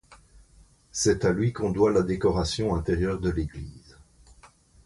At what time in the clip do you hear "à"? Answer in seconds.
1.25-1.31